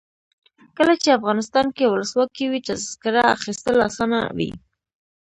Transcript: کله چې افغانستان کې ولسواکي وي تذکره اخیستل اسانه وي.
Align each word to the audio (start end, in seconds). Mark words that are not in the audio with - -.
کله 0.77 0.93
چې 1.03 1.17
افغانستان 1.19 1.67
کې 1.75 1.91
ولسواکي 1.93 2.45
وي 2.47 2.59
تذکره 2.69 3.23
اخیستل 3.35 3.77
اسانه 3.89 4.19
وي. 4.37 4.51